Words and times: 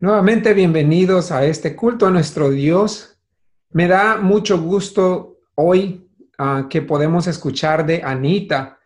Nuevamente 0.00 0.54
bienvenidos 0.54 1.32
a 1.32 1.44
este 1.44 1.74
culto 1.74 2.06
a 2.06 2.12
nuestro 2.12 2.50
Dios. 2.50 3.18
Me 3.72 3.88
da 3.88 4.18
mucho 4.18 4.60
gusto 4.62 5.40
hoy 5.56 6.08
uh, 6.38 6.68
que 6.68 6.82
podemos 6.82 7.26
escuchar 7.26 7.84
de 7.84 8.00
Anita, 8.04 8.78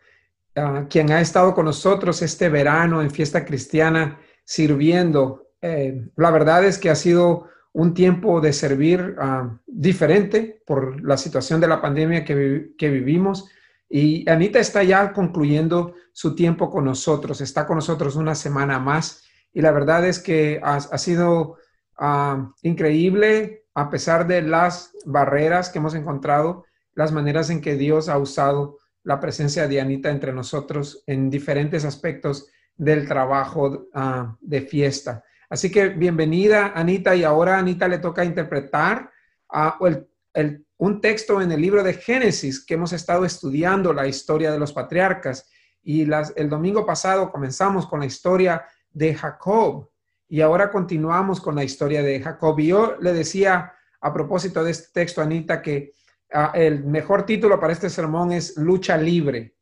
uh, 0.55 0.87
quien 0.89 1.11
ha 1.11 1.21
estado 1.21 1.53
con 1.53 1.65
nosotros 1.65 2.23
este 2.23 2.49
verano 2.49 3.03
en 3.03 3.11
fiesta 3.11 3.45
cristiana 3.45 4.19
sirviendo. 4.43 5.51
Eh, 5.61 6.03
la 6.15 6.31
verdad 6.31 6.65
es 6.65 6.79
que 6.79 6.89
ha 6.89 6.95
sido 6.95 7.47
un 7.73 7.93
tiempo 7.93 8.41
de 8.41 8.51
servir 8.51 9.15
uh, 9.21 9.55
diferente 9.67 10.63
por 10.65 10.99
la 11.03 11.17
situación 11.17 11.61
de 11.61 11.67
la 11.67 11.79
pandemia 11.79 12.25
que 12.25 12.89
vivimos. 12.89 13.51
Y 13.87 14.27
Anita 14.27 14.57
está 14.57 14.81
ya 14.81 15.13
concluyendo 15.13 15.93
su 16.11 16.33
tiempo 16.33 16.71
con 16.71 16.85
nosotros, 16.85 17.39
está 17.39 17.67
con 17.67 17.75
nosotros 17.75 18.15
una 18.15 18.33
semana 18.33 18.79
más 18.79 19.22
y 19.53 19.61
la 19.61 19.71
verdad 19.71 20.05
es 20.05 20.19
que 20.19 20.59
ha, 20.63 20.75
ha 20.75 20.97
sido 20.97 21.57
uh, 21.99 22.51
increíble 22.61 23.65
a 23.75 23.89
pesar 23.89 24.27
de 24.27 24.41
las 24.41 24.91
barreras 25.05 25.69
que 25.69 25.79
hemos 25.79 25.95
encontrado, 25.95 26.65
las 26.93 27.11
maneras 27.11 27.49
en 27.49 27.61
que 27.61 27.75
Dios 27.75 28.09
ha 28.09 28.17
usado 28.17 28.77
la 29.03 29.19
presencia 29.19 29.67
de 29.67 29.81
Anita 29.81 30.09
entre 30.09 30.31
nosotros 30.31 31.03
en 31.07 31.29
diferentes 31.29 31.85
aspectos 31.85 32.47
del 32.75 33.07
trabajo 33.07 33.87
uh, 33.93 34.35
de 34.39 34.61
fiesta. 34.61 35.23
Así 35.49 35.71
que 35.71 35.89
bienvenida, 35.89 36.71
Anita, 36.75 37.15
y 37.15 37.23
ahora 37.23 37.55
a 37.55 37.59
Anita 37.59 37.87
le 37.87 37.99
toca 37.99 38.25
interpretar 38.25 39.11
uh, 39.51 39.85
el, 39.85 40.07
el, 40.33 40.65
un 40.77 41.01
texto 41.01 41.41
en 41.41 41.51
el 41.51 41.61
libro 41.61 41.83
de 41.83 41.93
Génesis 41.93 42.65
que 42.65 42.73
hemos 42.73 42.93
estado 42.93 43.25
estudiando, 43.25 43.93
la 43.93 44.07
historia 44.07 44.51
de 44.51 44.59
los 44.59 44.73
patriarcas. 44.73 45.49
Y 45.83 46.05
las, 46.05 46.33
el 46.35 46.49
domingo 46.49 46.85
pasado 46.85 47.31
comenzamos 47.31 47.87
con 47.87 47.99
la 47.99 48.05
historia 48.05 48.65
de 48.93 49.13
Jacob. 49.15 49.89
Y 50.29 50.41
ahora 50.41 50.71
continuamos 50.71 51.41
con 51.41 51.55
la 51.55 51.63
historia 51.63 52.01
de 52.01 52.21
Jacob. 52.21 52.57
Y 52.59 52.67
yo 52.67 52.97
le 53.01 53.13
decía 53.13 53.73
a 54.01 54.13
propósito 54.13 54.63
de 54.63 54.71
este 54.71 54.89
texto, 54.93 55.21
Anita, 55.21 55.61
que 55.61 55.93
uh, 56.33 56.55
el 56.55 56.83
mejor 56.85 57.25
título 57.25 57.59
para 57.59 57.73
este 57.73 57.89
sermón 57.89 58.31
es 58.31 58.57
Lucha 58.57 58.97
Libre, 58.97 59.55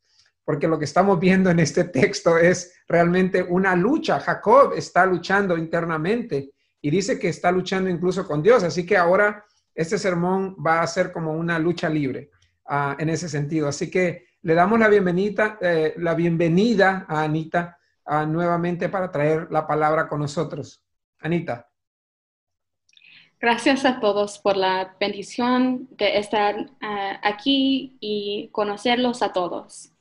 porque 0.44 0.68
lo 0.68 0.80
que 0.80 0.86
estamos 0.86 1.20
viendo 1.20 1.50
en 1.50 1.60
este 1.60 1.86
texto 1.86 2.38
es 2.38 2.74
realmente 2.88 3.44
una 3.44 3.76
lucha. 3.76 4.20
Jacob 4.20 4.74
está 4.76 5.06
luchando 5.06 5.58
internamente 5.58 6.52
y 6.82 6.90
dice 6.90 7.20
que 7.20 7.30
está 7.30 7.52
luchando 7.52 7.90
incluso 7.90 8.26
con 8.26 8.42
Dios. 8.42 8.64
Así 8.64 8.86
que 8.86 8.98
ahora 8.98 9.46
este 9.76 9.98
sermón 9.98 10.56
va 10.66 10.82
a 10.82 10.88
ser 10.88 11.12
como 11.12 11.34
una 11.34 11.60
lucha 11.60 11.90
libre 11.90 12.32
uh, 12.70 13.00
en 13.00 13.10
ese 13.10 13.30
sentido. 13.30 13.68
Así 13.68 13.90
que 13.90 14.26
le 14.44 14.56
damos 14.56 14.80
la 14.80 14.88
bienvenida, 14.88 15.60
eh, 15.62 15.94
la 15.98 16.16
bienvenida 16.16 17.06
a 17.08 17.24
Anita 17.24 17.78
nuevamente 18.28 18.90
para 18.90 19.12
traer 19.12 19.48
la 19.52 19.66
palabra 19.66 20.08
con 20.08 20.20
nosotros. 20.20 20.84
Anita. 21.20 21.68
Gracias 23.40 23.86
a 23.86 24.00
todos 24.00 24.38
por 24.38 24.56
la 24.56 24.96
bendición 25.00 25.88
de 25.92 26.20
estar 26.20 26.60
uh, 26.60 27.18
aquí 27.24 27.98
y 28.00 28.50
conocerlos 28.52 29.24
a 29.24 29.34
todos. 29.34 29.92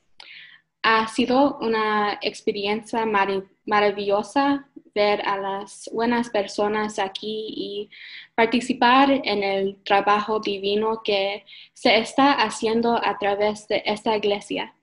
Ha 0.82 1.08
sido 1.08 1.58
una 1.58 2.18
experiencia 2.20 3.06
mar 3.06 3.44
maravillosa 3.64 4.68
ver 4.94 5.22
a 5.26 5.38
las 5.38 5.88
buenas 5.92 6.28
personas 6.30 6.98
aquí 6.98 7.46
y 7.56 7.90
participar 8.34 9.10
en 9.10 9.42
el 9.42 9.76
trabajo 9.84 10.40
divino 10.40 11.00
que 11.02 11.44
se 11.72 11.98
está 11.98 12.32
haciendo 12.32 12.96
a 13.02 13.18
través 13.18 13.68
de 13.68 13.82
esta 13.86 14.16
iglesia. 14.16 14.74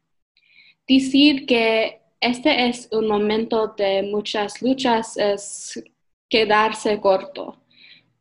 Decir 0.88 1.46
que 1.46 2.02
este 2.20 2.68
es 2.68 2.90
un 2.92 3.08
momento 3.08 3.74
de 3.78 4.04
muchas 4.04 4.62
luchas, 4.62 5.18
es 5.18 5.84
quedarse 6.30 7.00
corto. 7.00 7.62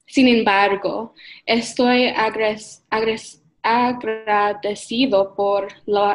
Sin 0.06 0.28
embargo, 0.28 1.14
estoy 1.44 2.12
agradecido 3.62 5.34
por 5.34 5.68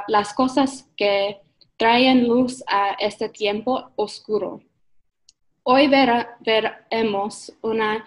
las 0.07 0.33
cosas 0.33 0.89
que 0.95 1.41
traen 1.77 2.27
luz 2.27 2.63
a 2.67 2.91
este 2.99 3.27
tiempo 3.29 3.91
oscuro. 3.95 4.61
Hoy 5.63 5.87
veremos 5.87 7.51
una 7.61 8.05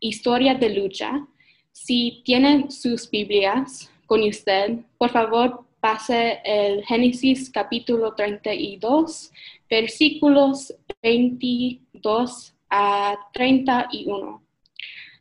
historia 0.00 0.54
de 0.54 0.70
lucha. 0.70 1.26
Si 1.72 2.22
tienen 2.24 2.70
sus 2.70 3.10
Biblias 3.10 3.90
con 4.06 4.22
usted, 4.22 4.78
por 4.98 5.10
favor 5.10 5.65
pase 5.86 6.40
el 6.44 6.84
Génesis 6.84 7.48
capítulo 7.48 8.12
32, 8.16 9.30
versículos 9.70 10.74
22 11.00 12.54
a 12.68 13.16
31. 13.32 14.42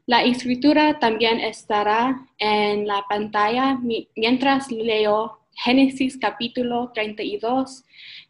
La 0.07 0.23
escritura 0.23 0.97
también 0.97 1.39
estará 1.39 2.27
en 2.39 2.87
la 2.87 3.05
pantalla 3.07 3.79
mientras 4.15 4.71
leo 4.71 5.37
Génesis 5.53 6.17
capítulo 6.17 6.91
32, 6.95 7.83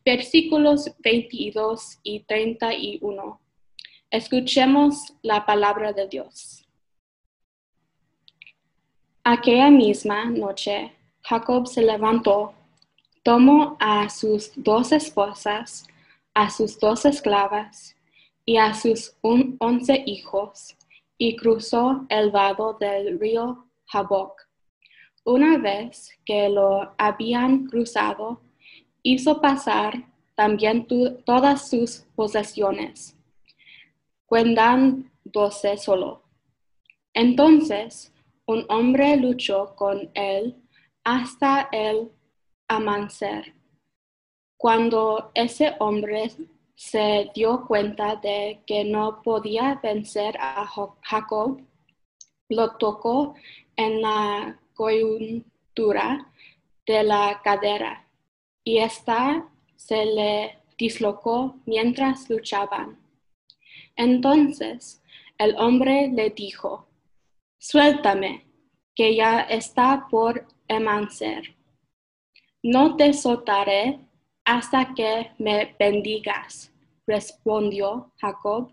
versículos 0.04 0.92
22 1.00 2.00
y 2.04 2.20
31. 2.20 3.40
Escuchemos 4.12 5.14
la 5.22 5.46
palabra 5.46 5.94
de 5.94 6.06
Dios. 6.10 6.68
Aquella 9.24 9.70
misma 9.70 10.26
noche 10.26 10.92
Jacob 11.28 11.68
se 11.68 11.82
levantó, 11.82 12.54
tomó 13.24 13.78
a 13.80 14.08
sus 14.10 14.52
dos 14.56 14.92
esposas, 14.92 15.88
a 16.36 16.52
sus 16.52 16.80
dos 16.80 17.04
esclavas 17.06 17.96
y 18.46 18.58
a 18.58 18.76
sus 18.76 19.18
once 19.22 20.04
hijos, 20.06 20.78
y 21.18 21.36
cruzó 21.36 22.06
el 22.10 22.30
vado 22.30 22.74
del 22.80 23.20
río 23.20 23.66
Jaboc. 23.88 24.40
Una 25.24 25.58
vez 25.58 26.12
que 26.26 26.48
lo 26.48 26.94
habían 27.00 27.66
cruzado, 27.66 28.42
hizo 29.02 29.42
pasar 29.42 30.06
también 30.36 30.86
todas 31.26 31.70
sus 31.70 32.06
posesiones, 32.16 33.18
cuentándose 34.28 35.78
solo. 35.78 36.22
Entonces 37.16 38.14
un 38.46 38.64
hombre 38.70 39.18
luchó 39.18 39.76
con 39.76 40.12
él 40.14 40.62
hasta 41.06 41.70
el 41.72 42.12
amanecer. 42.68 43.54
Cuando 44.58 45.32
ese 45.36 45.76
hombre 45.80 46.32
se 46.76 47.32
dio 47.34 47.66
cuenta 47.66 48.16
de 48.18 48.64
que 48.66 48.84
no 48.84 49.22
podía 49.22 49.80
vencer 49.82 50.36
a 50.40 50.68
Jacob, 51.04 51.62
lo 52.50 52.76
tocó 52.78 53.36
en 53.76 54.02
la 54.02 54.60
coyuntura 54.74 56.32
de 56.86 57.04
la 57.04 57.42
cadera 57.44 58.08
y 58.64 58.80
ésta 58.80 59.48
se 59.76 60.06
le 60.06 60.60
dislocó 60.78 61.56
mientras 61.66 62.30
luchaban. 62.30 63.00
Entonces 63.96 65.02
el 65.38 65.56
hombre 65.58 66.10
le 66.10 66.32
dijo, 66.32 66.88
suéltame, 67.60 68.46
que 68.96 69.16
ya 69.16 69.42
está 69.42 70.08
por 70.10 70.48
Emancer. 70.68 71.56
No 72.64 72.96
te 72.96 73.14
soltaré 73.14 74.00
hasta 74.44 74.94
que 74.94 75.32
me 75.38 75.76
bendigas, 75.80 76.72
respondió 77.06 78.12
Jacob. 78.18 78.72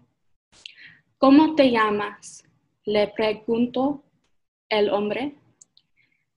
¿Cómo 1.19 1.55
te 1.55 1.71
llamas? 1.71 2.45
le 2.85 3.09
preguntó 3.09 4.03
el 4.69 4.91
hombre. 4.91 5.37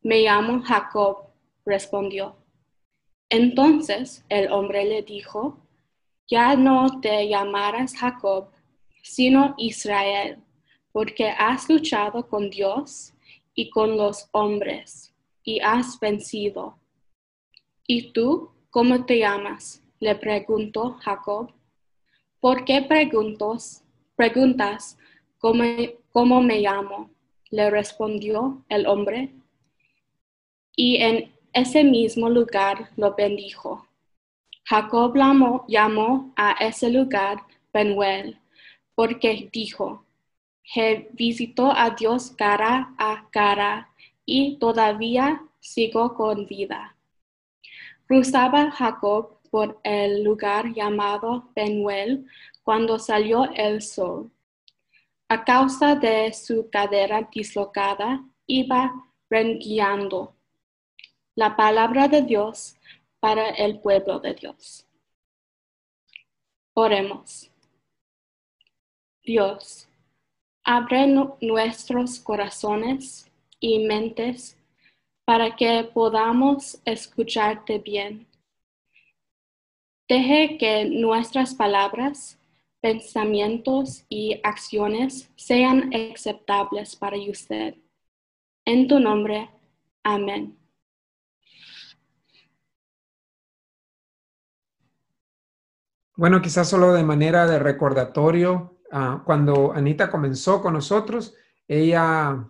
Me 0.01 0.21
llamo 0.21 0.61
Jacob, 0.61 1.29
respondió. 1.65 2.35
Entonces 3.29 4.23
el 4.29 4.51
hombre 4.51 4.85
le 4.85 5.01
dijo, 5.01 5.57
ya 6.27 6.55
no 6.55 7.01
te 7.01 7.27
llamarás 7.27 7.95
Jacob, 7.97 8.49
sino 9.01 9.55
Israel, 9.57 10.39
porque 10.91 11.29
has 11.29 11.69
luchado 11.69 12.27
con 12.27 12.49
Dios 12.49 13.13
y 13.53 13.69
con 13.69 13.97
los 13.97 14.27
hombres 14.31 15.04
y 15.45 15.61
has 15.61 15.97
vencido. 15.99 16.77
¿Y 17.87 18.11
tú 18.11 18.51
cómo 18.69 19.05
te 19.05 19.19
llamas? 19.19 19.81
le 19.99 20.15
preguntó 20.15 20.97
Jacob. 20.99 21.53
¿Por 22.41 22.65
qué 22.65 22.81
preguntas, 22.81 23.85
preguntas 24.15 24.97
cómo, 25.37 25.63
cómo 26.11 26.41
me 26.41 26.59
llamo? 26.59 27.11
le 27.51 27.69
respondió 27.69 28.65
el 28.67 28.87
hombre. 28.87 29.33
Y 30.75 30.97
en 30.97 31.31
ese 31.53 31.83
mismo 31.85 32.29
lugar 32.29 32.89
lo 32.97 33.15
bendijo. 33.15 33.87
Jacob 34.65 35.15
llamó, 35.15 35.63
llamó 35.67 36.33
a 36.35 36.53
ese 36.59 36.89
lugar 36.89 37.37
Benuel, 37.71 38.39
porque 38.95 39.49
dijo, 39.53 40.03
he 40.75 41.07
visitó 41.13 41.71
a 41.71 41.91
Dios 41.91 42.31
cara 42.31 42.93
a 42.97 43.29
cara 43.29 43.93
y 44.25 44.57
todavía 44.57 45.43
sigo 45.59 46.15
con 46.15 46.47
vida. 46.47 46.95
Cruzaba 48.07 48.71
Jacob 48.71 49.39
por 49.49 49.79
el 49.83 50.23
lugar 50.23 50.73
llamado 50.73 51.49
Penuel 51.53 52.27
cuando 52.63 52.99
salió 52.99 53.45
el 53.55 53.81
sol. 53.81 54.31
A 55.27 55.43
causa 55.43 55.95
de 55.95 56.33
su 56.33 56.69
cadera 56.69 57.29
dislocada, 57.31 58.23
iba 58.45 58.93
rengueando 59.29 60.35
la 61.35 61.55
palabra 61.55 62.07
de 62.07 62.21
Dios 62.21 62.75
para 63.19 63.49
el 63.49 63.79
pueblo 63.79 64.19
de 64.19 64.33
Dios. 64.35 64.85
Oremos. 66.73 67.49
Dios, 69.23 69.89
abre 70.63 71.07
nuestros 71.41 72.19
corazones 72.19 73.31
y 73.59 73.85
mentes 73.85 74.57
para 75.25 75.55
que 75.55 75.89
podamos 75.93 76.79
escucharte 76.85 77.79
bien. 77.79 78.27
Deje 80.07 80.57
que 80.59 80.85
nuestras 80.85 81.55
palabras, 81.55 82.39
pensamientos 82.79 84.05
y 84.07 84.39
acciones 84.43 85.31
sean 85.35 85.91
aceptables 85.93 86.95
para 86.95 87.17
usted. 87.17 87.75
En 88.65 88.87
tu 88.87 88.99
nombre, 88.99 89.49
amén. 90.03 90.57
Bueno, 96.17 96.41
quizás 96.41 96.69
solo 96.69 96.93
de 96.93 97.03
manera 97.03 97.45
de 97.47 97.59
recordatorio, 97.59 98.77
ah, 98.91 99.23
cuando 99.25 99.73
Anita 99.73 100.09
comenzó 100.09 100.61
con 100.61 100.73
nosotros, 100.73 101.33
ella 101.67 102.47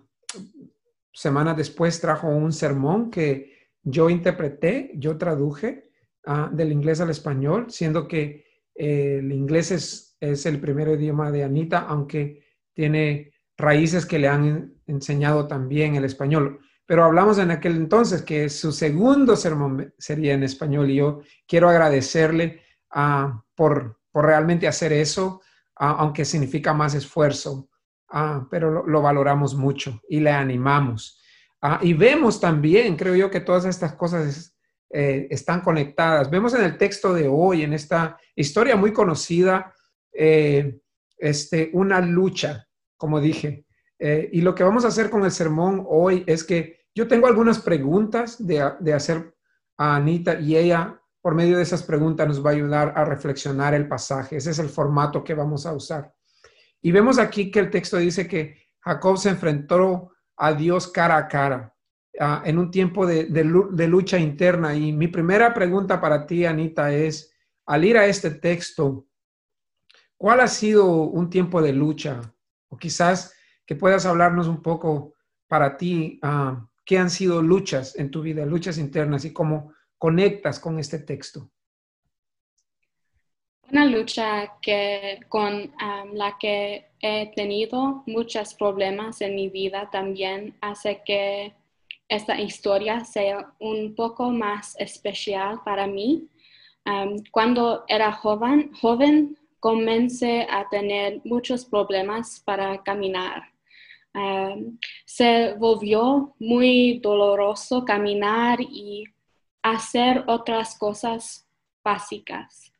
semanas 1.15 1.55
después 1.55 1.99
trajo 2.01 2.27
un 2.27 2.51
sermón 2.51 3.09
que 3.09 3.69
yo 3.81 4.09
interpreté, 4.09 4.91
yo 4.95 5.17
traduje 5.17 5.89
ah, 6.25 6.49
del 6.51 6.71
inglés 6.71 6.99
al 6.99 7.09
español, 7.09 7.67
siendo 7.69 8.07
que 8.07 8.45
eh, 8.75 9.17
el 9.19 9.31
inglés 9.31 9.71
es, 9.71 10.17
es, 10.19 10.45
el 10.45 10.59
primer 10.59 10.89
idioma 10.89 11.31
de 11.31 11.43
Anita, 11.43 11.79
aunque 11.87 12.43
tiene 12.73 13.31
raíces 13.57 14.05
que 14.05 14.19
le 14.19 14.27
han 14.27 14.73
enseñado 14.85 15.47
también 15.47 15.95
el 15.95 16.03
español. 16.03 16.59
Pero 16.85 17.05
hablamos 17.05 17.39
en 17.39 17.49
aquel 17.49 17.77
entonces 17.77 18.21
que 18.21 18.49
su 18.49 18.71
segundo 18.71 19.35
sermón 19.35 19.93
sería 19.97 20.33
en 20.33 20.43
español 20.43 20.89
y 20.89 20.97
yo 20.97 21.21
quiero 21.47 21.69
agradecerle 21.69 22.61
uh, 22.93 23.39
por, 23.55 23.99
por, 24.11 24.25
realmente 24.25 24.67
hacer 24.67 24.91
eso, 24.91 25.41
uh, 25.79 25.95
aunque 25.97 26.25
significa 26.25 26.73
más 26.73 26.93
esfuerzo, 26.93 27.69
uh, 28.11 28.47
pero 28.49 28.71
lo, 28.71 28.87
lo, 28.87 29.01
valoramos 29.01 29.55
mucho 29.55 30.01
y 30.09 30.19
le 30.19 30.31
animamos. 30.31 31.21
y 31.81 31.93
vemos 31.93 32.39
también, 32.39 32.95
creo 32.95 33.15
yo, 33.15 33.31
que 33.31 33.39
todas 33.39 33.65
estas 33.65 33.93
cosas 33.93 34.55
eh, 34.97 35.27
están 35.29 35.59
conectadas. 35.59 36.29
Vemos 36.29 36.53
en 36.53 36.63
el 36.63 36.77
texto 36.77 37.13
de 37.13 37.27
hoy, 37.27 37.63
en 37.63 37.73
esta 37.73 38.17
historia 38.33 38.77
muy 38.77 38.93
conocida, 38.93 39.73
eh, 40.13 40.79
este, 41.17 41.69
una 41.73 41.99
lucha, 41.99 42.65
como 42.95 43.19
dije. 43.19 43.65
Eh, 43.99 44.29
y 44.31 44.39
lo 44.39 44.55
que 44.55 44.63
vamos 44.63 44.85
a 44.85 44.87
hacer 44.87 45.09
con 45.09 45.25
el 45.25 45.31
sermón 45.31 45.83
hoy 45.85 46.23
es 46.25 46.45
que 46.45 46.85
yo 46.95 47.09
tengo 47.09 47.27
algunas 47.27 47.59
preguntas 47.59 48.37
de, 48.47 48.71
de 48.79 48.93
hacer 48.93 49.35
a 49.77 49.97
Anita 49.97 50.39
y 50.39 50.55
ella 50.55 50.97
por 51.21 51.35
medio 51.35 51.57
de 51.57 51.63
esas 51.63 51.83
preguntas 51.83 52.25
nos 52.25 52.45
va 52.45 52.51
a 52.51 52.53
ayudar 52.53 52.93
a 52.95 53.03
reflexionar 53.03 53.73
el 53.73 53.89
pasaje. 53.89 54.37
Ese 54.37 54.51
es 54.51 54.59
el 54.59 54.69
formato 54.69 55.25
que 55.25 55.33
vamos 55.33 55.65
a 55.65 55.73
usar. 55.73 56.14
Y 56.81 56.91
vemos 56.91 57.17
aquí 57.17 57.51
que 57.51 57.59
el 57.59 57.69
texto 57.69 57.97
dice 57.97 58.27
que 58.27 58.65
Jacob 58.79 59.17
se 59.17 59.29
enfrentó 59.29 60.11
a 60.37 60.53
Dios 60.53 60.87
cara 60.87 61.17
a 61.17 61.27
cara 61.27 61.73
uh, 62.19 62.45
en 62.45 62.59
un 62.59 62.69
tiempo 62.69 63.05
de, 63.05 63.25
de, 63.25 63.43
de, 63.71 63.87
lucha 63.87 64.19
interna. 64.19 64.75
Y 64.75 64.91
mi 64.91 65.07
primera 65.07 65.53
pregunta 65.53 65.99
para 65.99 66.25
ti, 66.25 66.45
Anita, 66.45 66.93
es, 66.93 67.33
al 67.65 67.85
ir 67.85 67.97
a 67.97 68.05
este 68.05 68.31
texto, 68.31 69.07
¿cuál 70.17 70.39
ha 70.41 70.47
sido 70.47 70.85
un 70.85 71.29
tiempo 71.29 71.61
de 71.61 71.73
lucha? 71.73 72.21
O 72.69 72.77
quizás 72.77 73.33
que 73.65 73.75
puedas 73.75 74.05
hablarnos 74.05 74.47
un 74.47 74.61
poco 74.61 75.15
para 75.47 75.77
ti, 75.77 76.19
uh, 76.23 76.67
qué 76.85 76.97
han 76.99 77.09
sido 77.09 77.41
luchas 77.41 77.95
en 77.95 78.11
tu 78.11 78.21
vida, 78.21 78.45
luchas 78.45 78.77
internas 78.77 79.25
y 79.25 79.33
cómo 79.33 79.73
conectas 79.97 80.59
con 80.59 80.77
este 80.77 80.99
texto? 80.99 81.51
Una 83.71 83.85
lucha 83.85 84.53
que, 84.61 85.19
con 85.27 85.73
la 86.13 86.37
que 86.39 86.85
he 87.01 87.31
tenido 87.35 88.03
muchos 88.05 88.53
problemas 88.53 89.21
en 89.21 89.35
mi 89.35 89.49
vida 89.49 89.89
también 89.91 90.55
hace 90.61 91.01
que 91.05 91.53
esta 92.07 92.39
historia 92.39 93.03
sea 93.03 93.53
un 93.59 93.95
poco 93.95 94.29
más 94.29 94.75
especial 94.79 95.61
para 95.65 95.87
mí. 95.87 96.29
Cuando 97.31 97.83
era 97.87 98.11
joven, 98.11 98.71
joven, 98.79 99.37
comencé 99.59 100.47
a 100.49 100.69
tener 100.69 101.21
muchos 101.25 101.65
problemas 101.65 102.39
para 102.45 102.83
caminar. 102.83 103.51
Se 105.05 105.53
volvió 105.55 106.35
muy 106.37 106.99
doloroso 106.99 107.83
caminar 107.83 108.61
y 108.61 109.05
hacer 109.63 110.23
otras 110.27 110.77
cosas 110.77 111.47
básicas. 111.83 112.71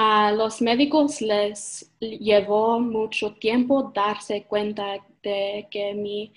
A 0.00 0.30
los 0.30 0.62
médicos 0.62 1.20
les 1.20 1.92
llevó 1.98 2.78
mucho 2.78 3.34
tiempo 3.34 3.90
darse 3.92 4.44
cuenta 4.44 5.04
de 5.24 5.66
que 5.72 5.92
mi 5.92 6.32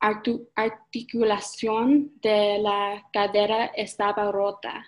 articulación 0.00 2.10
de 2.20 2.58
la 2.58 3.06
cadera 3.12 3.66
estaba 3.66 4.32
rota. 4.32 4.84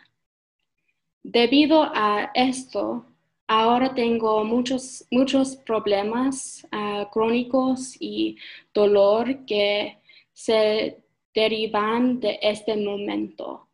Debido 1.23 1.85
a 1.85 2.33
esto, 2.35 3.07
ahora 3.47 3.95
tengo 3.95 4.43
muchos, 4.43 5.07
muchos 5.13 5.55
problemas 5.55 6.67
uh, 6.73 7.09
crónicos 7.13 7.95
y 8.01 8.39
dolor 8.75 9.47
que 9.47 9.99
se 10.33 11.01
derivan 11.33 12.19
de 12.19 12.41
este 12.43 12.77
momento. 12.77 13.69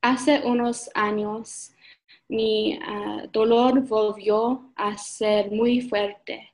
Hace 0.00 0.40
unos 0.46 0.88
años 0.94 1.74
mi 2.30 2.78
uh, 2.78 3.26
dolor 3.32 3.86
volvió 3.86 4.72
a 4.76 4.96
ser 4.96 5.50
muy 5.50 5.80
fuerte. 5.80 6.52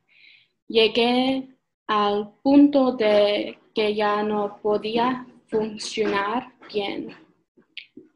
Llegué 0.67 1.49
al 1.87 2.33
punto 2.43 2.93
de 2.93 3.59
que 3.75 3.95
ya 3.95 4.23
no 4.23 4.59
podía 4.63 5.27
funcionar 5.47 6.53
bien. 6.73 7.15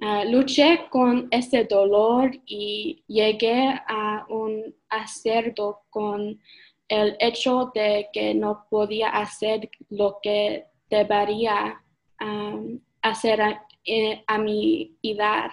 Uh, 0.00 0.24
luché 0.30 0.88
con 0.88 1.28
este 1.30 1.64
dolor 1.64 2.30
y 2.46 3.04
llegué 3.06 3.78
a 3.86 4.24
un 4.30 4.74
acerdo 4.88 5.82
con 5.90 6.40
el 6.88 7.16
hecho 7.20 7.70
de 7.74 8.08
que 8.12 8.34
no 8.34 8.66
podía 8.70 9.10
hacer 9.10 9.70
lo 9.90 10.18
que 10.22 10.64
debería 10.88 11.80
um, 12.20 12.80
hacer 13.02 13.40
eh, 13.84 14.24
a 14.26 14.38
mi 14.38 14.96
edad. 15.02 15.50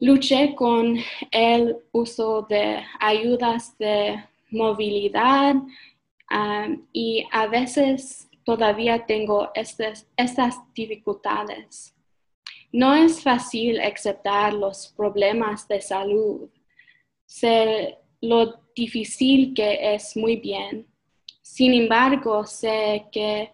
Luché 0.00 0.54
con 0.54 0.96
el 1.32 1.76
uso 1.90 2.46
de 2.48 2.84
ayudas 3.00 3.76
de 3.78 4.24
movilidad 4.50 5.56
um, 5.56 6.86
y 6.92 7.26
a 7.32 7.48
veces 7.48 8.30
todavía 8.44 9.04
tengo 9.06 9.50
estas, 9.54 10.08
estas 10.16 10.56
dificultades. 10.72 11.96
No 12.70 12.94
es 12.94 13.22
fácil 13.22 13.80
aceptar 13.80 14.54
los 14.54 14.94
problemas 14.96 15.66
de 15.66 15.80
salud. 15.80 16.48
Sé 17.26 17.98
lo 18.20 18.60
difícil 18.76 19.52
que 19.52 19.94
es 19.94 20.16
muy 20.16 20.36
bien. 20.36 20.86
Sin 21.42 21.74
embargo, 21.74 22.44
sé 22.44 23.06
que 23.10 23.50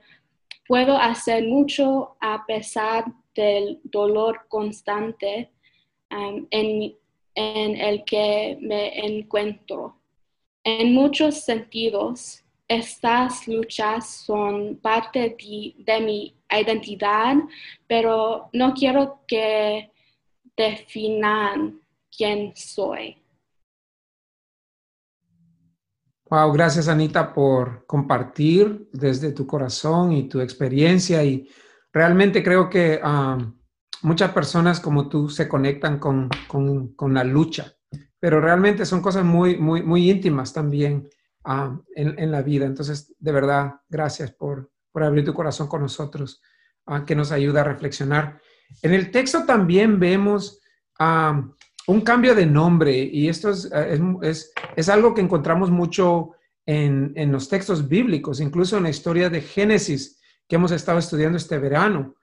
puedo 0.68 0.94
hacer 0.98 1.44
mucho 1.44 2.16
a 2.20 2.44
pesar 2.44 3.06
del 3.34 3.80
dolor 3.84 4.46
constante 4.48 5.53
en, 6.50 6.96
el 7.34 8.04
que 8.04 8.58
me 8.60 9.06
encuentro. 9.06 9.96
En 10.62 10.94
muchos 10.94 11.40
sentidos, 11.40 12.42
estas 12.68 13.46
luchas 13.46 14.08
son 14.08 14.76
parte 14.76 15.36
de, 15.38 16.00
mi 16.00 16.34
identidad, 16.50 17.36
pero 17.86 18.48
no 18.52 18.72
quiero 18.72 19.20
que 19.26 19.90
definan 20.56 21.80
quién 22.16 22.52
soy. 22.54 23.16
Wow, 26.30 26.52
gracias 26.52 26.88
Anita 26.88 27.32
por 27.32 27.84
compartir 27.86 28.88
desde 28.92 29.32
tu 29.32 29.46
corazón 29.46 30.12
y 30.12 30.28
tu 30.28 30.40
experiencia 30.40 31.22
y 31.22 31.48
realmente 31.92 32.42
creo 32.42 32.70
que 32.70 32.98
muchas 34.04 34.32
personas 34.32 34.80
como 34.80 35.08
tú 35.08 35.30
se 35.30 35.48
conectan 35.48 35.98
con, 35.98 36.28
con, 36.46 37.14
la 37.14 37.24
lucha, 37.24 37.74
pero 38.20 38.40
realmente 38.40 38.84
son 38.84 39.00
cosas 39.00 39.24
muy, 39.24 39.56
muy, 39.56 39.82
muy 39.82 40.10
íntimas 40.10 40.52
también 40.52 41.08
um, 41.44 41.82
en, 41.96 42.30
la 42.30 42.42
vida. 42.42 42.66
Entonces, 42.66 43.14
de 43.18 43.32
verdad, 43.32 43.74
gracias 43.88 44.30
por, 44.30 44.70
por 44.92 45.02
abrir 45.02 45.24
tu 45.24 45.32
corazón 45.32 45.68
con 45.68 45.80
nosotros, 45.80 46.42
uh, 46.86 47.04
que 47.06 47.16
nos 47.16 47.32
ayuda 47.32 47.62
a 47.62 47.64
reflexionar. 47.64 48.40
En 48.82 48.92
el 48.92 49.10
texto 49.10 49.44
también 49.44 49.98
vemos 49.98 50.60
um, 51.00 51.52
un 51.86 52.00
cambio 52.02 52.34
de 52.34 52.46
nombre 52.46 52.98
y 52.98 53.28
esto 53.28 53.50
es, 53.50 53.64
es, 53.72 54.00
es, 54.22 54.52
es 54.76 54.88
algo 54.90 55.14
que 55.14 55.22
encontramos 55.22 55.70
mucho 55.70 56.32
en, 56.66 57.12
en, 57.16 57.32
los 57.32 57.48
textos 57.48 57.88
bíblicos, 57.88 58.40
incluso 58.40 58.76
en 58.76 58.84
la 58.84 58.90
historia 58.90 59.30
de 59.30 59.40
Génesis 59.40 60.20
que 60.46 60.56
hemos 60.56 60.72
estado 60.72 60.98
estudiando 60.98 61.38
este 61.38 61.58
verano. 61.58 62.16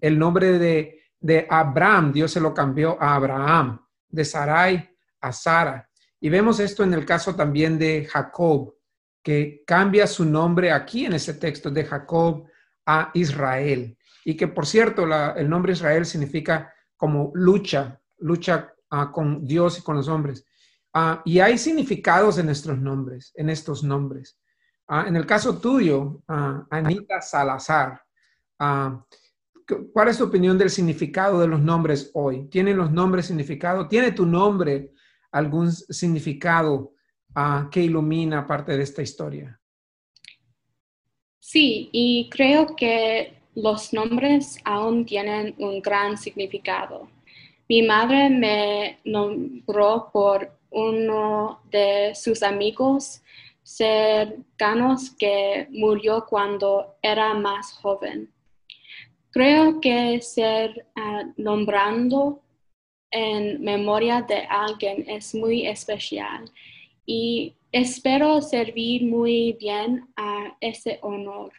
El 0.00 0.18
nombre 0.18 0.58
de, 0.58 1.02
de 1.20 1.46
Abraham, 1.48 2.12
Dios 2.12 2.32
se 2.32 2.40
lo 2.40 2.52
cambió 2.52 3.00
a 3.00 3.14
Abraham, 3.14 3.80
de 4.08 4.24
Sarai 4.24 4.96
a 5.20 5.32
Sara. 5.32 5.88
Y 6.20 6.28
vemos 6.28 6.60
esto 6.60 6.82
en 6.82 6.94
el 6.94 7.04
caso 7.04 7.34
también 7.34 7.78
de 7.78 8.06
Jacob, 8.06 8.74
que 9.22 9.62
cambia 9.66 10.06
su 10.06 10.24
nombre 10.24 10.72
aquí 10.72 11.04
en 11.04 11.14
ese 11.14 11.34
texto 11.34 11.70
de 11.70 11.84
Jacob 11.84 12.46
a 12.86 13.10
Israel. 13.14 13.96
Y 14.24 14.36
que, 14.36 14.48
por 14.48 14.66
cierto, 14.66 15.04
el 15.36 15.48
nombre 15.48 15.72
Israel 15.72 16.06
significa 16.06 16.72
como 16.96 17.30
lucha, 17.34 18.00
lucha 18.18 18.72
uh, 18.90 19.10
con 19.12 19.46
Dios 19.46 19.78
y 19.78 19.82
con 19.82 19.96
los 19.96 20.08
hombres. 20.08 20.44
Uh, 20.94 21.20
y 21.24 21.40
hay 21.40 21.58
significados 21.58 22.38
en 22.38 22.46
nuestros 22.46 22.78
nombres, 22.78 23.32
en 23.34 23.50
estos 23.50 23.82
nombres. 23.82 24.38
Uh, 24.88 25.06
en 25.06 25.16
el 25.16 25.26
caso 25.26 25.58
tuyo, 25.58 26.22
Anita 26.70 27.20
Salazar, 27.20 28.00
¿cuál 29.92 30.08
es 30.08 30.18
tu 30.18 30.24
opinión 30.24 30.56
del 30.58 30.70
significado 30.70 31.40
de 31.40 31.48
los 31.48 31.60
nombres 31.60 32.10
hoy? 32.14 32.48
¿Tienen 32.48 32.76
los 32.76 32.90
nombres 32.90 33.26
significado? 33.26 33.88
¿Tiene 33.88 34.12
tu 34.12 34.26
nombre 34.26 34.92
algún 35.32 35.72
significado 35.72 36.92
que 37.70 37.82
ilumina 37.82 38.46
parte 38.46 38.76
de 38.76 38.82
esta 38.82 39.02
historia? 39.02 39.60
Sí, 41.38 41.90
y 41.92 42.28
creo 42.30 42.74
que 42.74 43.34
los 43.54 43.92
nombres 43.92 44.58
aún 44.64 45.04
tienen 45.04 45.54
un 45.58 45.80
gran 45.80 46.16
significado. 46.16 47.08
Mi 47.68 47.82
madre 47.82 48.30
me 48.30 49.00
nombró 49.04 50.10
por 50.12 50.58
uno 50.70 51.60
de 51.70 52.12
sus 52.14 52.42
amigos 52.42 53.22
cercanos 53.62 55.10
que 55.18 55.66
murió 55.70 56.24
cuando 56.28 56.96
era 57.02 57.34
más 57.34 57.72
joven. 57.72 58.32
Creo 59.36 59.82
que 59.82 60.22
ser 60.22 60.86
ah, 60.94 61.24
nombrando 61.36 62.40
en 63.10 63.62
memoria 63.62 64.22
de 64.22 64.38
alguien 64.48 65.04
es 65.10 65.34
muy 65.34 65.66
especial 65.66 66.50
y 67.04 67.54
espero 67.70 68.40
servir 68.40 69.04
muy 69.04 69.52
bien 69.60 70.08
a 70.16 70.56
ese 70.58 70.98
honor. 71.02 71.52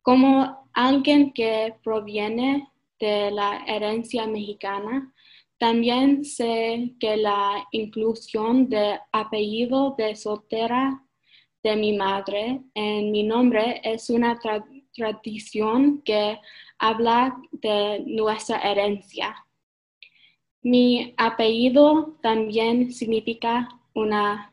como 0.00 0.70
alguien 0.72 1.34
que 1.34 1.74
proviene 1.84 2.66
de 2.98 3.30
la 3.30 3.62
herencia 3.66 4.26
mexicana, 4.26 5.12
también 5.58 6.24
sé 6.24 6.94
que 6.98 7.18
la 7.18 7.68
inclusión 7.72 8.70
de 8.70 8.98
apellido 9.12 9.94
de 9.98 10.16
soltera 10.16 11.04
de 11.62 11.76
mi 11.76 11.92
madre 11.92 12.62
en 12.72 13.12
mi 13.12 13.22
nombre 13.22 13.82
es 13.84 14.08
una 14.08 14.38
tradición 14.38 14.79
que 16.04 16.38
habla 16.78 17.36
de 17.52 18.02
nuestra 18.06 18.58
herencia. 18.58 19.34
Mi 20.62 21.14
apellido 21.16 22.18
también 22.22 22.92
significa 22.92 23.68
una 23.94 24.52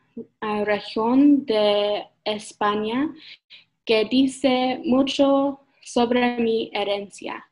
región 0.66 1.46
de 1.46 2.06
España 2.24 3.14
que 3.86 4.06
dice 4.06 4.82
mucho 4.84 5.60
sobre 5.84 6.38
mi 6.38 6.70
herencia. 6.74 7.46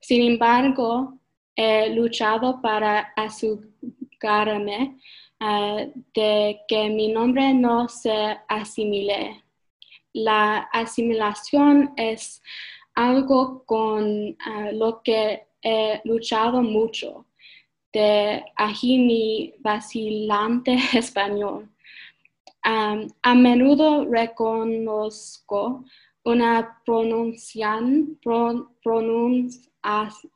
Sin 0.00 0.22
embargo, 0.22 1.18
he 1.54 1.90
luchado 1.90 2.60
para 2.60 3.12
asegurarme 3.16 4.98
uh, 5.40 5.92
de 6.14 6.60
que 6.66 6.88
mi 6.88 7.08
nombre 7.08 7.52
no 7.52 7.88
se 7.88 8.38
asimile. 8.48 9.42
La 10.12 10.58
asimilación 10.72 11.92
es 11.96 12.42
algo 12.94 13.64
con 13.64 14.04
uh, 14.28 14.72
lo 14.72 15.02
que 15.02 15.46
he 15.62 16.00
luchado 16.04 16.62
mucho, 16.62 17.26
de 17.92 18.44
aquí 18.56 18.98
mi 18.98 19.54
vacilante 19.60 20.76
español. 20.94 21.68
A 22.64 23.34
menudo 23.34 24.04
reconozco 24.04 25.84
una 26.24 26.80
pronunciación, 26.84 28.20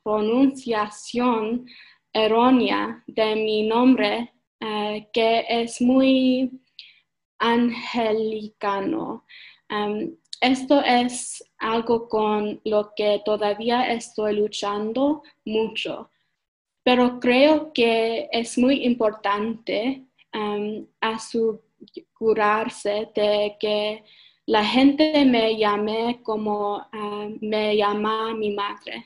pronunciación 0.03 1.65
errónea 2.11 3.03
de 3.07 3.35
mi 3.35 3.65
nombre 3.65 4.33
eh, 4.59 5.07
que 5.13 5.45
es 5.47 5.81
muy 5.81 6.51
angelicano. 7.37 9.23
Um, 9.69 10.15
esto 10.39 10.81
es 10.83 11.43
algo 11.57 12.07
con 12.07 12.61
lo 12.63 12.93
que 12.95 13.21
todavía 13.25 13.91
estoy 13.91 14.35
luchando 14.35 15.23
mucho, 15.45 16.11
pero 16.83 17.19
creo 17.19 17.73
que 17.73 18.29
es 18.31 18.57
muy 18.57 18.85
importante 18.85 20.05
um, 20.33 20.85
asegurarse 21.01 23.09
de 23.15 23.57
que 23.59 24.03
la 24.45 24.63
gente 24.63 25.25
me 25.25 25.57
llame 25.57 26.21
como 26.23 26.77
uh, 26.77 27.37
me 27.41 27.75
llama 27.75 28.33
mi 28.33 28.53
madre. 28.53 29.05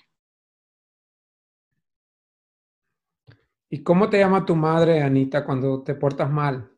¿Y 3.70 3.84
cómo 3.84 4.10
te 4.10 4.20
llama 4.20 4.46
tu 4.46 4.54
madre, 4.54 5.02
Anita, 5.02 5.46
cuando 5.46 5.82
te 5.82 5.96
portas 5.96 6.30
mal? 6.30 6.70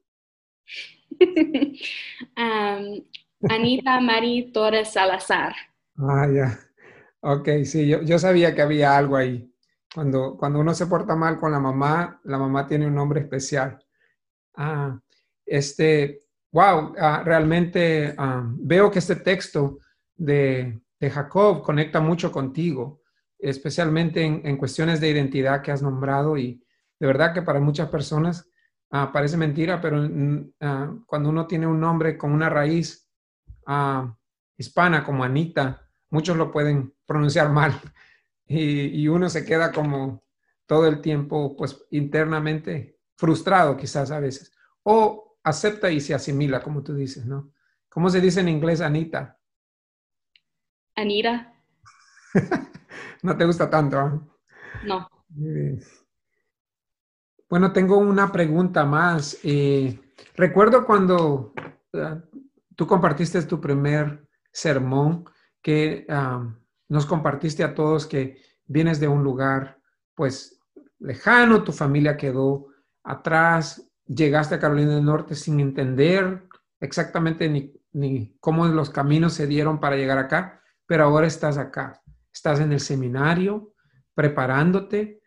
Anita 3.49 3.99
Marie 3.99 4.51
Torres 4.51 4.93
Salazar. 4.93 5.53
Ah, 5.97 6.27
ya. 6.27 6.59
Ok, 7.21 7.49
sí, 7.65 7.87
yo, 7.87 8.01
yo, 8.01 8.19
sabía 8.19 8.53
que 8.53 8.61
había 8.61 8.97
algo 8.97 9.15
ahí. 9.15 9.49
Cuando, 9.93 10.35
cuando 10.37 10.59
uno 10.59 10.73
se 10.73 10.87
porta 10.87 11.15
mal 11.15 11.39
con 11.39 11.51
la 11.51 11.59
mamá, 11.59 12.19
la 12.23 12.37
mamá 12.37 12.67
tiene 12.67 12.87
un 12.87 12.95
nombre 12.95 13.21
especial. 13.21 13.79
Ah, 14.55 14.99
este, 15.45 16.21
wow, 16.51 16.93
ah, 16.97 17.21
realmente 17.23 18.13
ah, 18.17 18.43
veo 18.45 18.91
que 18.91 18.99
este 18.99 19.17
texto 19.17 19.79
de, 20.15 20.81
de, 20.99 21.09
Jacob 21.09 21.61
conecta 21.63 21.99
mucho 21.99 22.31
contigo, 22.31 23.01
especialmente 23.39 24.23
en, 24.23 24.41
en, 24.45 24.57
cuestiones 24.57 24.99
de 24.99 25.09
identidad 25.09 25.61
que 25.61 25.71
has 25.71 25.81
nombrado 25.81 26.37
y, 26.37 26.63
de 26.99 27.07
verdad 27.07 27.33
que 27.33 27.41
para 27.41 27.59
muchas 27.59 27.89
personas 27.89 28.49
ah, 28.91 29.11
parece 29.11 29.37
mentira, 29.37 29.81
pero 29.81 29.97
mm, 29.97 30.53
cuando 31.05 31.29
uno 31.29 31.47
tiene 31.47 31.67
un 31.67 31.79
nombre 31.79 32.17
con 32.17 32.31
una 32.31 32.49
raíz 32.49 33.02
ah, 33.65 34.15
hispana 34.57 35.03
como 35.03 35.23
Anita, 35.23 35.87
muchos 36.09 36.37
lo 36.37 36.51
pueden 36.51 36.93
pronunciar 37.05 37.49
mal 37.49 37.79
y, 38.47 39.07
uno 39.07 39.29
se 39.29 39.45
queda 39.45 39.71
como 39.71 40.23
todo 40.65 40.87
el 40.87 41.01
tiempo, 41.01 41.55
pues 41.55 41.85
internamente 41.91 42.99
frustrado 43.15 43.77
quizás 43.77 44.11
a 44.11 44.19
veces, 44.19 44.51
o 44.83 45.37
acepta 45.43 45.91
y 45.91 45.99
se 45.99 46.13
asimila, 46.13 46.61
como 46.61 46.83
tú 46.83 46.95
dices, 46.95 47.25
¿no? 47.25 47.51
¿Cómo 47.89 48.09
se 48.09 48.21
dice 48.21 48.39
en 48.39 48.49
inglés 48.49 48.81
Anita? 48.81 49.39
Anita. 50.95 51.53
no 53.23 53.37
te 53.37 53.45
gusta 53.45 53.69
tanto. 53.69 54.39
No. 54.85 55.07
Bueno, 57.49 57.71
tengo 57.71 57.97
una 57.97 58.31
pregunta 58.31 58.85
más. 58.85 59.37
Eh, 59.43 59.99
recuerdo 60.35 60.85
cuando 60.85 61.53
ah, 61.93 62.19
tú 62.75 62.87
compartiste 62.87 63.41
tu 63.43 63.59
primer 63.59 64.27
sermón, 64.51 65.25
que 65.61 66.05
nos 66.89 67.05
compartiste 67.05 67.63
a 67.63 67.73
todos 67.73 68.05
que 68.05 68.41
vienes 68.65 68.99
de 68.99 69.07
un 69.07 69.23
lugar, 69.23 69.79
pues, 70.15 70.59
lejano, 70.99 71.63
tu 71.63 71.71
familia 71.71 72.17
quedó 72.17 72.67
atrás, 73.03 73.89
llegaste 74.05 74.55
a 74.55 74.59
Carolina 74.59 74.95
del 74.95 75.05
Norte 75.05 75.35
sin 75.35 75.59
entender 75.59 76.47
exactamente 76.79 77.49
ni, 77.49 77.73
ni 77.93 78.35
cómo 78.39 78.65
los 78.67 78.89
caminos 78.89 79.33
se 79.33 79.47
dieron 79.47 79.79
para 79.79 79.95
llegar 79.95 80.17
acá, 80.17 80.61
pero 80.85 81.05
ahora 81.05 81.27
estás 81.27 81.57
acá, 81.57 82.01
estás 82.31 82.59
en 82.59 82.73
el 82.73 82.79
seminario, 82.79 83.73
preparándote. 84.13 85.21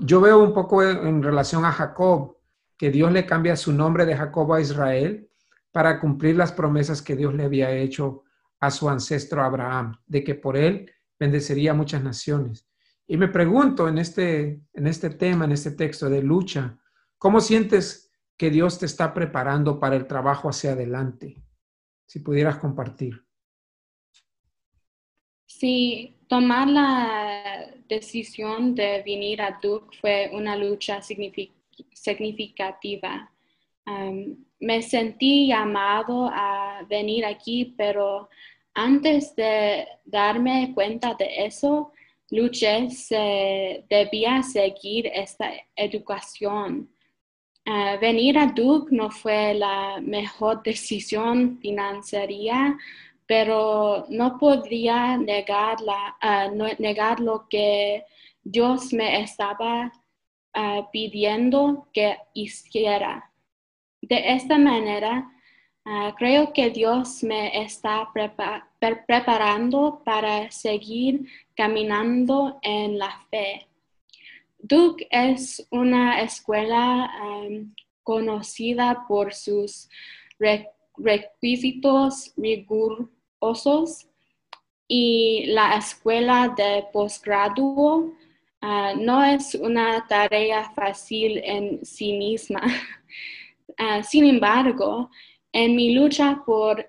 Yo 0.00 0.20
veo 0.20 0.42
un 0.42 0.52
poco 0.52 0.82
en, 0.82 1.22
relación 1.22 1.64
a 1.64 1.72
Jacob, 1.72 2.36
que 2.76 2.90
Dios 2.90 3.12
le 3.12 3.26
cambia 3.26 3.56
su 3.56 3.72
nombre 3.72 4.04
de 4.06 4.16
Jacob 4.16 4.52
a 4.52 4.60
Israel 4.60 5.30
para 5.72 5.98
cumplir 5.98 6.36
las 6.36 6.52
promesas 6.52 7.02
que 7.02 7.16
Dios 7.16 7.34
le 7.34 7.44
había 7.44 7.72
hecho 7.72 8.22
a 8.60 8.70
su 8.70 8.88
ancestro 8.88 9.42
Abraham, 9.42 9.96
de 10.06 10.22
que 10.22 10.36
por 10.36 10.56
él 10.56 10.90
bendecería 11.18 11.74
muchas 11.74 12.02
naciones. 12.02 12.68
Y 13.06 13.16
me 13.16 13.28
pregunto 13.28 13.88
en 13.88 13.96
este, 13.98 14.60
en 14.72 14.86
este 14.86 15.10
tema, 15.10 15.46
en 15.46 15.52
este 15.52 15.72
texto 15.72 16.08
de 16.08 16.22
lucha, 16.22 16.78
¿cómo 17.18 17.40
sientes 17.40 18.12
que 18.36 18.50
Dios 18.50 18.78
te 18.78 18.86
está 18.86 19.12
preparando 19.12 19.80
para 19.80 19.96
el 19.96 20.06
trabajo 20.06 20.48
hacia 20.48 20.72
adelante? 20.72 21.42
Si 22.06 22.20
pudieras 22.20 22.58
compartir. 22.58 23.24
Sí, 25.46 26.16
tomar 26.28 26.68
la 26.68 27.74
decisión 27.88 28.74
de 28.74 29.02
venir 29.04 29.42
a 29.42 29.58
Duke 29.62 29.98
fue 30.00 30.30
una 30.32 30.56
lucha 30.56 31.02
significativa. 31.02 33.30
Me 34.62 34.80
sentí 34.80 35.48
llamado 35.48 36.30
a 36.32 36.82
venir 36.88 37.24
aquí, 37.24 37.74
pero 37.76 38.28
antes 38.74 39.34
de 39.34 39.86
darme 40.04 40.72
cuenta 40.72 41.14
de 41.14 41.46
eso, 41.46 41.92
luché 42.30 42.88
se 42.90 43.84
debía 43.90 44.42
seguir 44.42 45.08
esta 45.08 45.50
educación. 45.74 46.88
Eh, 47.64 47.98
venir 48.00 48.38
a 48.38 48.46
Duke 48.46 48.94
no 48.94 49.10
fue 49.10 49.54
la 49.54 50.00
mejor 50.00 50.62
decisión 50.62 51.58
financiera, 51.58 52.78
pero 53.26 54.06
no 54.10 54.38
podría 54.38 55.16
negar, 55.16 55.78
eh, 56.22 56.76
negar 56.78 57.18
lo 57.18 57.48
que 57.48 58.04
Dios 58.44 58.92
me 58.92 59.22
estaba 59.22 59.92
eh, 60.54 60.84
pidiendo 60.92 61.88
que 61.92 62.16
hiciera. 62.34 63.31
De 64.02 64.34
esta 64.34 64.58
manera, 64.58 65.32
creo 66.18 66.52
que 66.52 66.70
Dios 66.70 67.22
me 67.22 67.62
está 67.62 68.08
preparando 69.06 70.02
para 70.04 70.50
seguir 70.50 71.26
caminando 71.56 72.58
en 72.62 72.98
la 72.98 73.18
fe. 73.30 73.66
Duke 74.58 75.08
es 75.10 75.66
una 75.70 76.20
escuela 76.20 77.10
conocida 78.02 79.04
por 79.08 79.32
sus 79.32 79.88
requisitos 80.96 82.32
rigurosos 82.36 84.06
y 84.88 85.46
la 85.46 85.76
escuela 85.76 86.52
de 86.54 86.84
posgrado 86.92 87.62
uh, 87.62 88.12
no 88.98 89.24
es 89.24 89.54
una 89.54 90.06
tarea 90.06 90.70
fácil 90.70 91.40
en 91.42 91.84
sí 91.84 92.12
misma. 92.12 92.62
Uh, 93.82 94.02
sin 94.04 94.24
embargo, 94.26 95.10
en 95.52 95.74
mi 95.74 95.92
lucha 95.92 96.40
por 96.46 96.88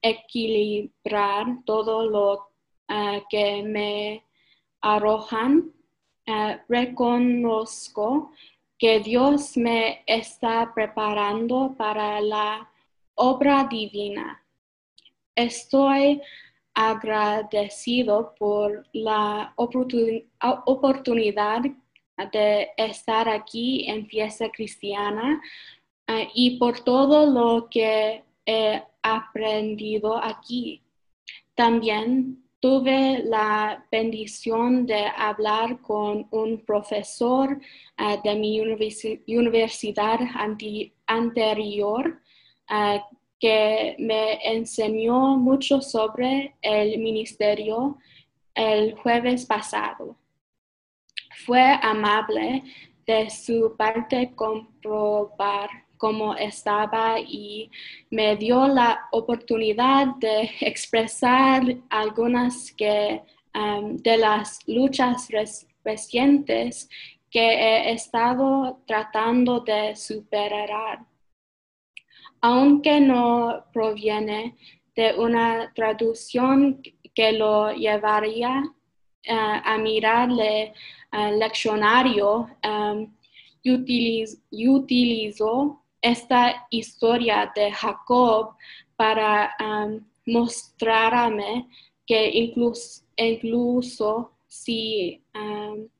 equilibrar 0.00 1.62
todo 1.66 2.08
lo 2.08 2.48
uh, 2.88 3.20
que 3.28 3.62
me 3.62 4.24
arrojan, 4.80 5.70
uh, 6.26 6.54
reconozco 6.66 8.32
que 8.78 9.00
Dios 9.00 9.58
me 9.58 10.02
está 10.06 10.72
preparando 10.74 11.74
para 11.76 12.22
la 12.22 12.70
obra 13.16 13.68
divina. 13.70 14.42
Estoy 15.34 16.22
agradecido 16.72 18.34
por 18.38 18.88
la 18.94 19.52
oportunidad 19.56 21.60
de 22.32 22.70
estar 22.78 23.28
aquí 23.28 23.90
en 23.90 24.06
Fiesta 24.06 24.48
Cristiana 24.50 25.42
Ah, 26.06 26.24
y 26.34 26.58
por 26.58 26.80
todo 26.80 27.26
lo 27.26 27.68
que 27.70 28.24
he 28.46 28.82
aprendido 29.02 30.16
aquí. 30.22 30.82
También 31.54 32.44
tuve 32.60 33.22
la 33.24 33.86
bendición 33.92 34.86
de 34.86 35.06
hablar 35.16 35.80
con 35.80 36.26
un 36.30 36.64
profesor 36.64 37.60
ah, 37.96 38.16
de 38.22 38.34
mi 38.34 38.60
universidad 39.36 40.20
anterior 41.06 42.22
ah, 42.68 43.06
que 43.38 43.96
me 43.98 44.38
enseñó 44.42 45.36
mucho 45.36 45.80
sobre 45.80 46.56
el 46.62 46.98
ministerio 46.98 47.98
el 48.54 48.94
jueves 48.94 49.44
pasado. 49.44 50.16
Fue 51.44 51.78
amable 51.82 52.62
de 53.06 53.28
su 53.28 53.74
parte 53.76 54.32
comprobar 54.34 55.68
como 56.04 56.34
estaba 56.34 57.18
y 57.18 57.70
me 58.10 58.36
dio 58.36 58.68
la 58.68 59.08
oportunidad 59.10 60.08
de 60.16 60.50
expresar 60.60 61.62
algunas 61.88 62.70
que, 62.72 63.22
um, 63.54 63.96
de 63.96 64.18
las 64.18 64.58
luchas 64.66 65.28
recientes 65.82 66.90
que 67.30 67.40
he 67.40 67.92
estado 67.92 68.82
tratando 68.86 69.60
de 69.60 69.96
superar. 69.96 71.06
Aunque 72.42 73.00
no 73.00 73.64
proviene 73.72 74.56
de 74.94 75.14
una 75.14 75.72
traducción 75.74 76.82
que 77.14 77.32
lo 77.32 77.72
llevaría 77.72 78.62
uh, 78.62 79.60
a 79.72 79.78
mirarle 79.78 80.74
al 81.10 81.38
leccionario, 81.38 82.46
um, 82.62 83.10
utilizo 84.66 85.83
esta 86.04 86.66
historia 86.70 87.50
de 87.56 87.72
Jacob 87.72 88.54
para 88.94 89.54
um, 89.58 90.00
mostrarme 90.26 91.66
que 92.06 92.30
incluso, 92.30 93.02
incluso 93.16 94.30
si 94.46 95.22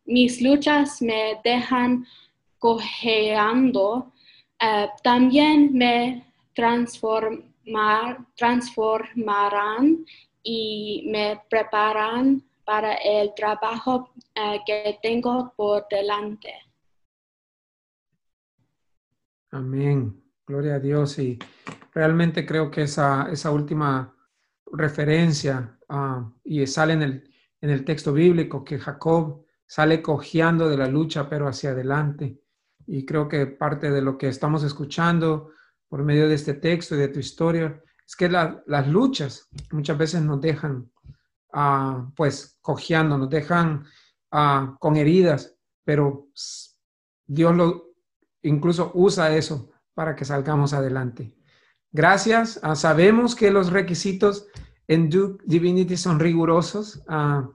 mis 0.04 0.40
luchas 0.42 1.00
me 1.00 1.40
dejan 1.42 2.06
cojeando, 2.58 4.12
uh, 4.62 4.86
también 5.02 5.72
me 5.72 6.24
transformar, 6.54 8.18
transformarán 8.36 10.04
y 10.42 11.04
me 11.06 11.40
preparan 11.48 12.42
para 12.64 12.94
el 12.94 13.34
trabajo 13.34 14.10
uh, 14.36 14.58
que 14.66 14.98
tengo 15.02 15.52
por 15.56 15.86
delante. 15.88 16.54
Amén. 19.54 20.20
Gloria 20.48 20.74
a 20.74 20.80
Dios. 20.80 21.16
Y 21.20 21.38
realmente 21.92 22.44
creo 22.44 22.72
que 22.72 22.82
esa, 22.82 23.30
esa 23.30 23.52
última 23.52 24.12
referencia 24.66 25.78
ah, 25.88 26.28
y 26.42 26.66
sale 26.66 26.94
en 26.94 27.02
el, 27.02 27.34
en 27.60 27.70
el 27.70 27.84
texto 27.84 28.12
bíblico 28.12 28.64
que 28.64 28.80
Jacob 28.80 29.44
sale 29.64 30.02
cojeando 30.02 30.68
de 30.68 30.76
la 30.76 30.88
lucha, 30.88 31.28
pero 31.28 31.46
hacia 31.46 31.70
adelante. 31.70 32.40
Y 32.88 33.06
creo 33.06 33.28
que 33.28 33.46
parte 33.46 33.92
de 33.92 34.02
lo 34.02 34.18
que 34.18 34.26
estamos 34.26 34.64
escuchando 34.64 35.52
por 35.88 36.02
medio 36.02 36.28
de 36.28 36.34
este 36.34 36.54
texto 36.54 36.96
y 36.96 36.98
de 36.98 37.08
tu 37.08 37.20
historia 37.20 37.80
es 38.04 38.16
que 38.16 38.28
las 38.28 38.88
luchas 38.88 39.48
muchas 39.70 39.96
veces 39.96 40.20
nos 40.22 40.40
dejan, 40.40 40.90
ah, 41.52 42.10
pues, 42.16 42.58
cojeando, 42.60 43.16
nos 43.16 43.30
dejan 43.30 43.86
ah, 44.32 44.76
con 44.80 44.96
heridas, 44.96 45.56
pero 45.84 46.26
Dios 47.24 47.54
lo, 47.54 47.93
incluso 48.44 48.92
usa 48.94 49.34
eso 49.36 49.70
para 49.94 50.14
que 50.14 50.24
salgamos 50.24 50.72
adelante. 50.72 51.34
Gracias. 51.92 52.58
Ah, 52.62 52.74
sabemos 52.74 53.34
que 53.34 53.50
los 53.50 53.70
requisitos 53.70 54.48
en 54.88 55.08
Duke 55.10 55.42
Divinity 55.46 55.96
son 55.96 56.18
rigurosos 56.20 57.02
ah, 57.08 57.48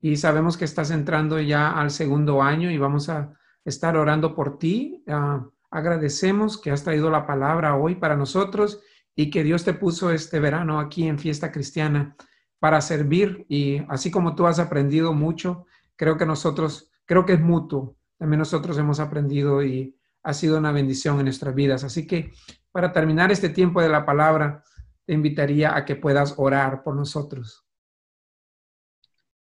y 0.00 0.16
sabemos 0.16 0.56
que 0.56 0.64
estás 0.64 0.90
entrando 0.90 1.40
ya 1.40 1.72
al 1.72 1.90
segundo 1.90 2.42
año 2.42 2.70
y 2.70 2.78
vamos 2.78 3.08
a 3.08 3.34
estar 3.64 3.96
orando 3.96 4.34
por 4.34 4.58
ti. 4.58 5.04
Ah, 5.06 5.46
agradecemos 5.70 6.58
que 6.58 6.70
has 6.70 6.84
traído 6.84 7.10
la 7.10 7.26
palabra 7.26 7.76
hoy 7.76 7.94
para 7.94 8.16
nosotros 8.16 8.80
y 9.14 9.30
que 9.30 9.44
Dios 9.44 9.64
te 9.64 9.74
puso 9.74 10.10
este 10.10 10.40
verano 10.40 10.80
aquí 10.80 11.06
en 11.06 11.18
Fiesta 11.18 11.52
Cristiana 11.52 12.16
para 12.58 12.80
servir 12.80 13.44
y 13.48 13.82
así 13.88 14.10
como 14.10 14.34
tú 14.34 14.46
has 14.46 14.58
aprendido 14.58 15.12
mucho, 15.12 15.66
creo 15.96 16.16
que 16.16 16.26
nosotros, 16.26 16.90
creo 17.04 17.26
que 17.26 17.34
es 17.34 17.40
mutuo. 17.40 17.96
También 18.16 18.38
nosotros 18.38 18.78
hemos 18.78 19.00
aprendido 19.00 19.62
y 19.62 19.96
ha 20.22 20.34
sido 20.34 20.58
una 20.58 20.72
bendición 20.72 21.18
en 21.18 21.24
nuestras 21.24 21.54
vidas. 21.54 21.84
Así 21.84 22.06
que 22.06 22.32
para 22.70 22.92
terminar 22.92 23.30
este 23.30 23.48
tiempo 23.48 23.82
de 23.82 23.88
la 23.88 24.06
palabra, 24.06 24.64
te 25.04 25.12
invitaría 25.12 25.76
a 25.76 25.84
que 25.84 25.96
puedas 25.96 26.34
orar 26.38 26.82
por 26.82 26.94
nosotros. 26.94 27.64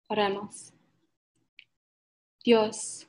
Oramos. 0.08 0.74
Dios, 2.44 3.08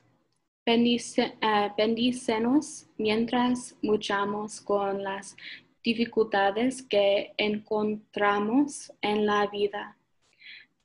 uh, 0.67 1.75
bendícenos 1.77 2.87
mientras 2.97 3.75
luchamos 3.81 4.61
con 4.61 5.03
las 5.03 5.35
dificultades 5.83 6.83
que 6.83 7.33
encontramos 7.37 8.91
en 9.01 9.25
la 9.25 9.47
vida. 9.47 9.97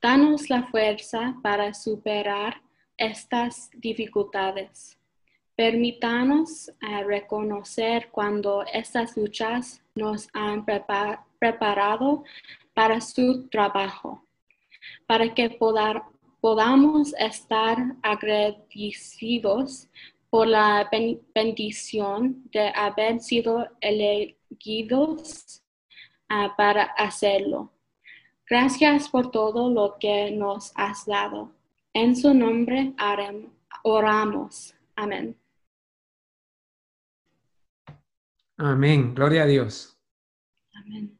Danos 0.01 0.49
la 0.49 0.63
fuerza 0.63 1.35
para 1.43 1.73
superar 1.73 2.61
estas 2.97 3.69
dificultades 3.75 4.96
Permítanos 5.57 6.69
eh, 6.69 7.03
reconocer 7.03 8.09
cuando 8.11 8.63
estas 8.71 9.17
luchas 9.17 9.81
nos 9.95 10.29
han 10.33 10.63
preparado 11.39 12.23
para 12.75 13.01
su 13.01 13.47
trabajo, 13.49 14.23
para 15.07 15.33
que 15.33 15.49
podamos 15.49 17.15
estar 17.17 17.95
agradecidos 18.03 19.87
por 20.29 20.47
la 20.47 20.87
bendición 21.33 22.43
de 22.51 22.71
haber 22.75 23.19
sido 23.19 23.67
elegidos 23.81 25.63
eh, 26.29 26.49
para 26.55 26.83
hacerlo. 26.83 27.71
Gracias 28.47 29.09
por 29.09 29.31
todo 29.31 29.71
lo 29.71 29.97
que 29.99 30.29
nos 30.29 30.71
has 30.75 31.03
dado. 31.07 31.51
En 31.93 32.15
su 32.15 32.31
nombre 32.35 32.93
oramos. 33.81 34.75
Amén. 34.95 35.35
Amén. 38.57 39.13
Gloria 39.15 39.43
a 39.43 39.45
Dios. 39.47 39.97
Amén. 40.73 41.16